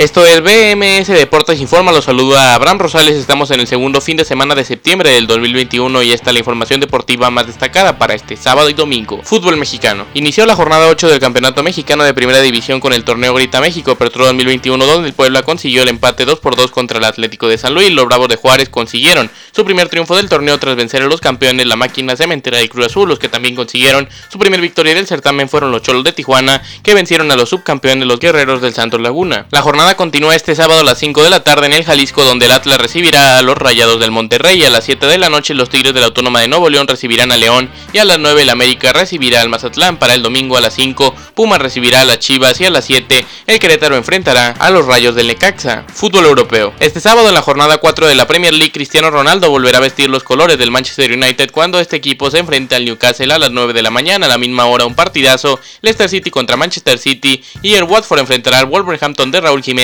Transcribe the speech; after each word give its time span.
Esto 0.00 0.24
es 0.24 0.40
BMS 0.40 1.08
Deportes 1.08 1.60
Informa, 1.60 1.92
los 1.92 2.06
saluda 2.06 2.54
Abraham 2.54 2.78
Rosales, 2.78 3.16
estamos 3.16 3.50
en 3.50 3.60
el 3.60 3.66
segundo 3.66 4.00
fin 4.00 4.16
de 4.16 4.24
semana 4.24 4.54
de 4.54 4.64
septiembre 4.64 5.10
del 5.10 5.26
2021 5.26 6.02
y 6.02 6.12
esta 6.12 6.30
es 6.30 6.32
la 6.32 6.38
información 6.38 6.80
deportiva 6.80 7.30
más 7.30 7.46
destacada 7.46 7.98
para 7.98 8.14
este 8.14 8.38
sábado 8.38 8.70
y 8.70 8.72
domingo. 8.72 9.20
Fútbol 9.22 9.58
mexicano. 9.58 10.06
Inició 10.14 10.46
la 10.46 10.56
jornada 10.56 10.88
8 10.88 11.06
del 11.06 11.20
Campeonato 11.20 11.62
Mexicano 11.62 12.02
de 12.02 12.14
Primera 12.14 12.40
División 12.40 12.80
con 12.80 12.94
el 12.94 13.04
torneo 13.04 13.34
Grita 13.34 13.60
México 13.60 13.90
Apertura 13.90 14.24
2021 14.28 14.86
donde 14.86 15.08
el 15.08 15.12
Puebla 15.12 15.42
consiguió 15.42 15.82
el 15.82 15.90
empate 15.90 16.24
2 16.24 16.38
por 16.38 16.56
2 16.56 16.70
contra 16.70 16.96
el 16.96 17.04
Atlético 17.04 17.46
de 17.48 17.58
San 17.58 17.74
Luis. 17.74 17.90
Los 17.90 18.06
Bravos 18.06 18.28
de 18.28 18.36
Juárez 18.36 18.70
consiguieron 18.70 19.30
su 19.52 19.66
primer 19.66 19.90
triunfo 19.90 20.16
del 20.16 20.30
torneo 20.30 20.58
tras 20.58 20.76
vencer 20.76 21.02
a 21.02 21.08
los 21.08 21.20
campeones 21.20 21.66
la 21.66 21.76
máquina 21.76 22.16
cementera 22.16 22.62
y 22.62 22.68
Cruz 22.68 22.86
Azul, 22.86 23.06
los 23.06 23.18
que 23.18 23.28
también 23.28 23.54
consiguieron 23.54 24.08
su 24.30 24.38
primer 24.38 24.62
victoria 24.62 24.94
del 24.94 25.06
certamen 25.06 25.50
fueron 25.50 25.72
los 25.72 25.82
Cholos 25.82 26.04
de 26.04 26.12
Tijuana 26.12 26.62
que 26.82 26.94
vencieron 26.94 27.30
a 27.30 27.36
los 27.36 27.50
subcampeones 27.50 28.06
los 28.06 28.18
Guerreros 28.18 28.62
del 28.62 28.72
Santos 28.72 29.02
Laguna. 29.02 29.44
La 29.50 29.60
jornada 29.60 29.89
continúa 29.96 30.36
este 30.36 30.54
sábado 30.54 30.80
a 30.80 30.84
las 30.84 30.98
5 30.98 31.22
de 31.24 31.30
la 31.30 31.44
tarde 31.44 31.66
en 31.66 31.72
el 31.72 31.84
Jalisco, 31.84 32.24
donde 32.24 32.46
el 32.46 32.52
Atlas 32.52 32.78
recibirá 32.78 33.38
a 33.38 33.42
los 33.42 33.56
Rayados 33.56 34.00
del 34.00 34.10
Monterrey. 34.10 34.62
A 34.64 34.70
las 34.70 34.84
7 34.84 35.06
de 35.06 35.18
la 35.18 35.28
noche, 35.28 35.54
los 35.54 35.68
Tigres 35.68 35.92
de 35.92 36.00
la 36.00 36.06
Autónoma 36.06 36.40
de 36.40 36.48
Nuevo 36.48 36.70
León 36.70 36.86
recibirán 36.86 37.32
a 37.32 37.36
León. 37.36 37.70
Y 37.92 37.98
a 37.98 38.04
las 38.04 38.18
9, 38.18 38.42
el 38.42 38.50
América 38.50 38.92
recibirá 38.92 39.40
al 39.40 39.48
Mazatlán. 39.48 39.98
Para 39.98 40.14
el 40.14 40.22
domingo 40.22 40.56
a 40.56 40.60
las 40.60 40.74
5, 40.74 41.14
Pumas 41.34 41.58
recibirá 41.58 42.02
a 42.02 42.04
las 42.04 42.20
Chivas. 42.20 42.60
Y 42.60 42.66
a 42.66 42.70
las 42.70 42.84
7, 42.84 43.26
el 43.46 43.58
Querétaro 43.58 43.96
enfrentará 43.96 44.54
a 44.58 44.70
los 44.70 44.86
Rayos 44.86 45.14
del 45.14 45.26
Necaxa. 45.26 45.84
Fútbol 45.92 46.26
europeo. 46.26 46.72
Este 46.78 47.00
sábado, 47.00 47.28
en 47.28 47.34
la 47.34 47.42
jornada 47.42 47.78
4 47.78 48.06
de 48.06 48.14
la 48.14 48.28
Premier 48.28 48.54
League, 48.54 48.72
Cristiano 48.72 49.10
Ronaldo 49.10 49.50
volverá 49.50 49.78
a 49.78 49.80
vestir 49.82 50.08
los 50.08 50.22
colores 50.22 50.56
del 50.58 50.70
Manchester 50.70 51.12
United 51.12 51.50
cuando 51.50 51.80
este 51.80 51.96
equipo 51.96 52.30
se 52.30 52.38
enfrenta 52.38 52.76
al 52.76 52.84
Newcastle 52.84 53.32
a 53.34 53.38
las 53.38 53.50
9 53.50 53.72
de 53.72 53.82
la 53.82 53.90
mañana. 53.90 54.26
A 54.26 54.28
la 54.28 54.38
misma 54.38 54.66
hora, 54.66 54.86
un 54.86 54.94
partidazo: 54.94 55.58
Leicester 55.80 56.08
City 56.08 56.30
contra 56.30 56.56
Manchester 56.56 56.98
City. 56.98 57.42
Y 57.62 57.74
el 57.74 57.84
Watford 57.84 58.20
enfrentará 58.20 58.60
al 58.60 58.66
Wolverhampton 58.66 59.30
de 59.32 59.40
Raúl 59.40 59.62
Jiménez 59.62 59.79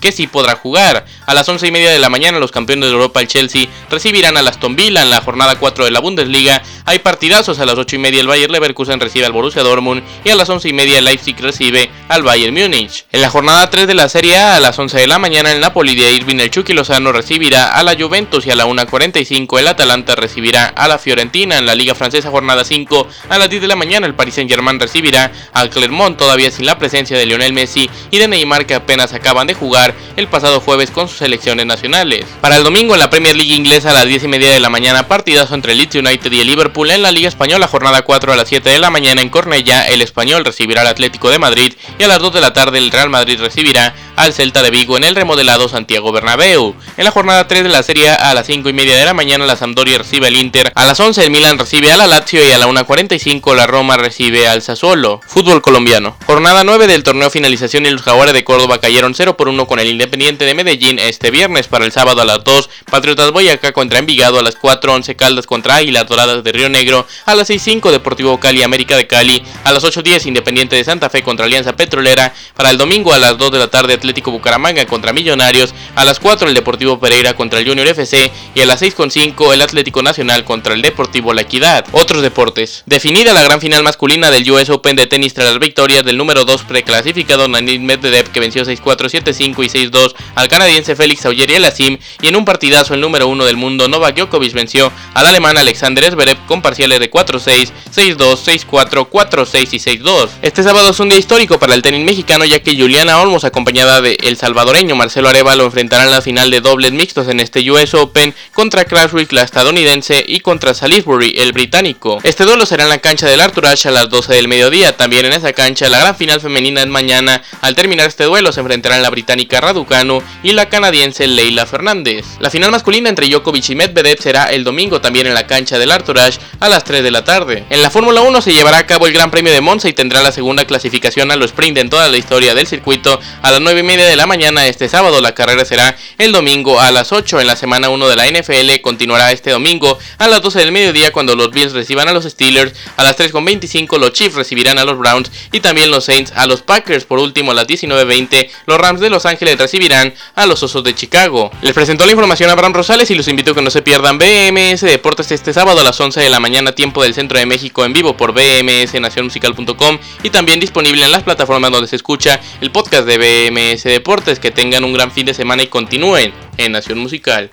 que 0.00 0.12
sí 0.12 0.26
podrá 0.26 0.56
jugar. 0.56 1.04
A 1.26 1.34
las 1.34 1.48
11 1.48 1.66
y 1.66 1.70
media 1.70 1.90
de 1.90 1.98
la 1.98 2.08
mañana 2.08 2.38
los 2.38 2.50
campeones 2.50 2.88
de 2.88 2.94
Europa, 2.94 3.20
el 3.20 3.28
Chelsea, 3.28 3.68
recibirán 3.90 4.36
a 4.36 4.40
Aston 4.40 4.76
Villa 4.76 5.02
en 5.02 5.10
la 5.10 5.20
jornada 5.20 5.56
4 5.56 5.84
de 5.84 5.90
la 5.90 6.00
Bundesliga. 6.00 6.62
Hay 6.84 7.00
partidazos 7.00 7.58
a 7.58 7.66
las 7.66 7.78
8 7.78 7.96
y 7.96 7.98
media 7.98 8.20
el 8.20 8.26
Bayern 8.26 8.52
Leverkusen 8.52 9.00
recibe 9.00 9.26
al 9.26 9.32
Borussia 9.32 9.62
Dortmund 9.62 10.02
y 10.24 10.30
a 10.30 10.34
las 10.34 10.48
11 10.48 10.68
y 10.68 10.72
media 10.72 10.98
el 10.98 11.04
Leipzig 11.04 11.36
recibe 11.40 11.90
al 12.08 12.22
Bayern 12.22 12.54
Múnich. 12.54 13.06
En 13.12 13.20
la 13.20 13.30
jornada 13.30 13.68
3 13.68 13.86
de 13.86 13.94
la 13.94 14.08
Serie 14.08 14.36
A, 14.36 14.56
a 14.56 14.60
las 14.60 14.78
11 14.78 14.98
de 14.98 15.06
la 15.06 15.18
mañana 15.18 15.52
el 15.52 15.60
Napoli 15.60 15.94
de 15.94 16.12
Irving 16.12 16.36
el 16.36 16.50
Chucky 16.50 16.72
Lozano 16.72 17.12
recibirá 17.12 17.72
a 17.72 17.82
la 17.82 17.96
Juventus 17.96 18.46
y 18.46 18.50
a 18.50 18.56
la 18.56 18.66
1.45 18.66 19.58
el 19.58 19.68
Atalanta 19.68 20.14
recibirá 20.14 20.66
a 20.66 20.88
la 20.88 20.98
Fiorentina. 20.98 21.58
En 21.58 21.66
la 21.66 21.74
Liga 21.74 21.94
Francesa 21.94 22.30
jornada 22.30 22.64
5 22.64 23.08
a 23.28 23.38
las 23.38 23.50
10 23.50 23.62
de 23.62 23.68
la 23.68 23.76
mañana 23.76 24.06
el 24.06 24.14
Paris 24.14 24.34
Saint 24.34 24.50
Germain 24.50 24.80
recibirá 24.80 25.32
al 25.52 25.70
Clermont 25.70 26.16
todavía 26.16 26.50
sin 26.50 26.66
la 26.66 26.78
presencia 26.78 27.18
de 27.18 27.26
Lionel 27.26 27.52
Messi 27.52 27.90
y 28.10 28.18
de 28.18 28.28
Neymar 28.28 28.66
que 28.66 28.74
apenas 28.74 29.12
acaban 29.36 29.46
de 29.46 29.54
jugar 29.54 29.94
el 30.16 30.28
pasado 30.28 30.60
jueves 30.60 30.90
con 30.90 31.08
sus 31.08 31.18
selecciones 31.18 31.66
nacionales. 31.66 32.24
Para 32.40 32.56
el 32.56 32.64
domingo 32.64 32.94
en 32.94 33.00
la 33.00 33.10
Premier 33.10 33.36
League 33.36 33.54
inglesa 33.54 33.90
a 33.90 33.92
las 33.92 34.06
10 34.06 34.24
y 34.24 34.28
media 34.28 34.50
de 34.50 34.60
la 34.60 34.70
mañana, 34.70 35.08
partidazo 35.08 35.54
entre 35.54 35.74
Leeds 35.74 35.96
United 35.96 36.32
y 36.32 36.40
el 36.40 36.46
Liverpool 36.46 36.90
en 36.90 37.02
la 37.02 37.12
Liga 37.12 37.28
Española, 37.28 37.68
jornada 37.68 38.00
4 38.00 38.32
a 38.32 38.36
las 38.36 38.48
7 38.48 38.70
de 38.70 38.78
la 38.78 38.88
mañana 38.88 39.20
en 39.20 39.28
Cornellá, 39.28 39.88
el 39.88 40.00
Español 40.00 40.44
recibirá 40.44 40.80
al 40.80 40.86
Atlético 40.86 41.28
de 41.28 41.38
Madrid 41.38 41.74
y 41.98 42.04
a 42.04 42.08
las 42.08 42.18
2 42.18 42.32
de 42.32 42.40
la 42.40 42.54
tarde 42.54 42.78
el 42.78 42.90
Real 42.90 43.10
Madrid 43.10 43.38
recibirá 43.38 43.94
al 44.16 44.32
Celta 44.32 44.62
de 44.62 44.70
Vigo 44.70 44.96
en 44.96 45.04
el 45.04 45.14
remodelado 45.14 45.68
Santiago 45.68 46.12
Bernabéu. 46.12 46.74
En 46.96 47.04
la 47.04 47.10
jornada 47.10 47.46
3 47.46 47.64
de 47.64 47.68
la 47.68 47.82
Serie 47.82 48.10
a 48.10 48.34
las 48.34 48.46
5 48.46 48.68
y 48.68 48.72
media 48.72 48.96
de 48.96 49.04
la 49.04 49.14
mañana 49.14 49.46
la 49.46 49.56
Sampdoria 49.56 49.98
recibe 49.98 50.26
al 50.26 50.36
Inter, 50.36 50.72
a 50.74 50.86
las 50.86 50.98
11 50.98 51.24
el 51.24 51.30
Milan 51.30 51.58
recibe 51.58 51.92
al 51.92 52.08
Lazio 52.08 52.46
y 52.46 52.52
a 52.52 52.58
la 52.58 52.66
1.45 52.66 53.54
la 53.54 53.66
Roma 53.66 53.96
recibe 53.96 54.48
al 54.48 54.62
Sassuolo. 54.62 55.20
Fútbol 55.26 55.62
colombiano. 55.62 56.16
Jornada 56.26 56.64
9 56.64 56.86
del 56.86 57.02
torneo 57.02 57.30
finalización 57.30 57.86
y 57.86 57.90
los 57.90 58.02
Jaguares 58.02 58.34
de 58.34 58.44
Córdoba 58.44 58.78
cayeron 58.78 59.14
0 59.14 59.36
por 59.36 59.48
1 59.48 59.66
con 59.66 59.78
el 59.78 59.88
Independiente 59.88 60.44
de 60.44 60.54
Medellín 60.54 60.98
este 60.98 61.30
viernes 61.30 61.68
para 61.68 61.84
el 61.84 61.92
sábado 61.92 62.22
a 62.22 62.24
las 62.24 62.42
2, 62.44 62.70
Patriotas 62.90 63.32
Boyacá 63.32 63.72
contra 63.72 63.98
Envigado 63.98 64.38
a 64.38 64.42
las 64.42 64.56
4, 64.56 64.94
11 64.94 65.16
Caldas 65.16 65.46
contra 65.46 65.76
Águilas 65.76 66.06
Doradas 66.06 66.42
de 66.42 66.52
Río 66.52 66.68
Negro, 66.68 67.06
a 67.24 67.34
las 67.34 67.50
6.5 67.50 67.90
Deportivo 67.90 68.40
Cali 68.40 68.62
América 68.62 68.96
de 68.96 69.06
Cali, 69.06 69.42
a 69.64 69.72
las 69.72 69.84
8.10 69.84 70.26
Independiente 70.26 70.76
de 70.76 70.84
Santa 70.84 71.10
Fe 71.10 71.22
contra 71.22 71.46
Alianza 71.46 71.76
Petrolera, 71.76 72.32
para 72.54 72.70
el 72.70 72.78
domingo 72.78 73.12
a 73.12 73.18
las 73.18 73.36
2 73.38 73.50
de 73.50 73.58
la 73.58 73.68
tarde 73.68 73.98
Atlético 74.06 74.30
Bucaramanga 74.30 74.86
contra 74.86 75.12
Millonarios, 75.12 75.74
a 75.96 76.04
las 76.04 76.20
4 76.20 76.48
el 76.48 76.54
Deportivo 76.54 77.00
Pereira 77.00 77.34
contra 77.34 77.58
el 77.58 77.68
Junior 77.68 77.88
FC 77.88 78.30
y 78.54 78.60
a 78.60 78.66
las 78.66 78.82
6.5 78.82 79.52
el 79.52 79.62
Atlético 79.62 80.02
Nacional 80.02 80.44
contra 80.44 80.74
el 80.74 80.82
Deportivo 80.82 81.34
La 81.34 81.42
Equidad. 81.42 81.84
Otros 81.92 82.22
deportes. 82.22 82.84
Definida 82.86 83.32
la 83.32 83.42
gran 83.42 83.60
final 83.60 83.82
masculina 83.82 84.30
del 84.30 84.48
US 84.50 84.70
Open 84.70 84.94
de 84.94 85.06
tenis 85.06 85.34
tras 85.34 85.46
las 85.46 85.58
victorias 85.58 86.04
del 86.04 86.16
número 86.16 86.44
2 86.44 86.62
preclasificado 86.62 87.48
Nanit 87.48 87.80
Medvedev 87.80 88.30
que 88.30 88.40
venció 88.40 88.62
6-4, 88.62 89.10
7-5 89.10 89.64
y 89.64 89.90
6-2 89.90 90.14
al 90.34 90.48
canadiense 90.48 90.94
Félix 90.94 91.26
Auger 91.26 91.50
y 91.50 91.64
Asim 91.64 91.98
y 92.22 92.28
en 92.28 92.36
un 92.36 92.44
partidazo 92.44 92.94
el 92.94 93.00
número 93.00 93.26
1 93.28 93.44
del 93.44 93.56
mundo 93.56 93.88
Novak 93.88 94.16
Djokovic 94.16 94.52
venció 94.52 94.92
al 95.14 95.26
alemán 95.26 95.58
Alexander 95.58 96.10
Zverev 96.10 96.46
con 96.46 96.62
parciales 96.62 97.00
de 97.00 97.10
4-6, 97.10 97.70
6-2, 97.94 98.66
6-4, 98.66 99.08
4-6 99.08 99.68
y 99.72 99.98
6-2. 100.00 100.28
Este 100.42 100.62
sábado 100.62 100.90
es 100.90 101.00
un 101.00 101.08
día 101.08 101.18
histórico 101.18 101.58
para 101.58 101.74
el 101.74 101.82
tenis 101.82 102.04
mexicano 102.04 102.44
ya 102.44 102.60
que 102.60 102.76
Juliana 102.76 103.20
Olmos 103.20 103.44
acompañada 103.44 103.95
de 104.00 104.16
el 104.22 104.36
salvadoreño 104.36 104.94
Marcelo 104.94 105.28
Arevalo 105.28 105.64
enfrentará 105.64 106.04
en 106.04 106.10
la 106.10 106.22
final 106.22 106.50
de 106.50 106.60
dobles 106.60 106.92
mixtos 106.92 107.28
en 107.28 107.40
este 107.40 107.68
US 107.70 107.94
Open 107.94 108.34
contra 108.52 108.84
Crashwick 108.84 109.32
la 109.32 109.42
estadounidense 109.42 110.24
y 110.26 110.40
contra 110.40 110.74
Salisbury 110.74 111.34
el 111.38 111.52
británico. 111.52 112.18
Este 112.22 112.44
duelo 112.44 112.64
será 112.66 112.84
en 112.84 112.90
la 112.90 112.98
cancha 112.98 113.26
del 113.26 113.40
Arthur 113.40 113.66
Ashe 113.66 113.88
a 113.88 113.92
las 113.92 114.08
12 114.08 114.34
del 114.34 114.48
mediodía. 114.48 114.96
También 114.96 115.24
en 115.24 115.32
esa 115.32 115.52
cancha 115.52 115.88
la 115.88 115.98
gran 115.98 116.16
final 116.16 116.40
femenina 116.40 116.82
es 116.82 116.88
mañana. 116.88 117.42
Al 117.60 117.74
terminar 117.74 118.06
este 118.08 118.24
duelo 118.24 118.52
se 118.52 118.60
enfrentarán 118.60 119.02
la 119.02 119.10
británica 119.10 119.60
Raducanu 119.60 120.22
y 120.42 120.52
la 120.52 120.68
canadiense 120.68 121.26
Leila 121.26 121.66
Fernández. 121.66 122.24
La 122.38 122.50
final 122.50 122.70
masculina 122.70 123.08
entre 123.08 123.28
Djokovic 123.28 123.70
y 123.70 123.74
Medvedev 123.74 124.20
será 124.20 124.44
el 124.44 124.64
domingo 124.64 125.00
también 125.00 125.26
en 125.26 125.34
la 125.34 125.46
cancha 125.46 125.78
del 125.78 125.90
Arthur 125.90 126.20
Ashe 126.20 126.40
a 126.60 126.68
las 126.68 126.84
3 126.84 127.02
de 127.02 127.10
la 127.10 127.24
tarde. 127.24 127.64
En 127.70 127.82
la 127.82 127.90
Fórmula 127.90 128.20
1 128.20 128.40
se 128.42 128.52
llevará 128.52 128.78
a 128.78 128.86
cabo 128.86 129.06
el 129.06 129.12
Gran 129.12 129.30
Premio 129.30 129.52
de 129.52 129.60
Monza 129.60 129.88
y 129.88 129.92
tendrá 129.92 130.22
la 130.22 130.32
segunda 130.32 130.64
clasificación 130.64 131.30
a 131.30 131.36
los 131.36 131.56
sprint 131.56 131.78
en 131.78 131.88
toda 131.90 132.08
la 132.08 132.18
historia 132.18 132.54
del 132.54 132.66
circuito 132.66 133.18
a 133.42 133.50
las 133.50 133.60
9 133.60 133.80
y 133.80 133.82
media 133.86 134.06
de 134.06 134.16
la 134.16 134.26
mañana 134.26 134.66
este 134.66 134.88
sábado. 134.88 135.20
La 135.20 135.34
carrera 135.34 135.64
será 135.64 135.96
el 136.18 136.32
domingo 136.32 136.80
a 136.80 136.90
las 136.90 137.12
8 137.12 137.40
en 137.40 137.46
la 137.46 137.56
semana 137.56 137.88
1 137.88 138.08
de 138.08 138.16
la 138.16 138.26
NFL. 138.26 138.80
Continuará 138.82 139.32
este 139.32 139.50
domingo 139.50 139.98
a 140.18 140.28
las 140.28 140.42
12 140.42 140.58
del 140.58 140.72
mediodía 140.72 141.12
cuando 141.12 141.34
los 141.34 141.50
Bills 141.50 141.72
reciban 141.72 142.08
a 142.08 142.12
los 142.12 142.24
Steelers. 142.24 142.74
A 142.96 143.04
las 143.04 143.16
3.25 143.16 143.98
los 143.98 144.12
Chiefs 144.12 144.34
recibirán 144.34 144.78
a 144.78 144.84
los 144.84 144.98
Browns 144.98 145.30
y 145.52 145.60
también 145.60 145.90
los 145.90 146.04
Saints 146.04 146.32
a 146.34 146.46
los 146.46 146.62
Packers. 146.62 147.04
Por 147.04 147.18
último 147.18 147.52
a 147.52 147.54
las 147.54 147.66
19.20 147.66 148.50
los 148.66 148.78
Rams 148.78 149.00
de 149.00 149.10
Los 149.10 149.26
Ángeles 149.26 149.58
recibirán 149.58 150.12
a 150.34 150.46
los 150.46 150.62
Osos 150.62 150.82
de 150.84 150.94
Chicago. 150.94 151.50
Les 151.62 151.72
presentó 151.72 152.04
la 152.06 152.12
información 152.12 152.50
a 152.50 152.54
Abraham 152.54 152.74
Rosales 152.74 153.10
y 153.10 153.14
los 153.14 153.28
invito 153.28 153.52
a 153.52 153.54
que 153.54 153.62
no 153.62 153.70
se 153.70 153.82
pierdan 153.82 154.18
BMS 154.18 154.80
Deportes 154.80 155.30
este 155.30 155.52
sábado 155.52 155.80
a 155.80 155.84
las 155.84 155.98
11 156.00 156.20
de 156.20 156.30
la 156.30 156.40
mañana 156.40 156.72
tiempo 156.72 157.02
del 157.02 157.14
Centro 157.14 157.38
de 157.38 157.46
México 157.46 157.84
en 157.84 157.92
vivo 157.92 158.16
por 158.16 158.32
bmsnacionmusical.com 158.32 159.98
y 160.22 160.30
también 160.30 160.60
disponible 160.60 161.04
en 161.04 161.12
las 161.12 161.22
plataformas 161.22 161.70
donde 161.70 161.88
se 161.88 161.96
escucha 161.96 162.40
el 162.60 162.70
podcast 162.70 163.06
de 163.06 163.18
BMS 163.18 163.75
Deportes. 163.84 164.40
Que 164.40 164.50
tengan 164.50 164.84
un 164.84 164.92
gran 164.92 165.10
fin 165.10 165.26
de 165.26 165.34
semana 165.34 165.62
y 165.62 165.66
continúen 165.66 166.32
en 166.56 166.72
Nación 166.72 166.98
Musical. 166.98 167.50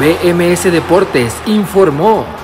BMS 0.00 0.72
Deportes 0.72 1.34
informó. 1.44 2.39